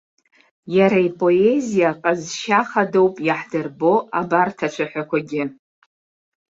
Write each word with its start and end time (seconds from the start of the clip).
Иара 0.77 0.99
ипоезиа 1.07 1.85
аҟазшьа 1.91 2.61
хадоуп 2.69 3.15
иаҳдырбо 3.27 3.93
абарҭ 4.19 4.57
ацәаҳәақәагьы. 4.65 5.43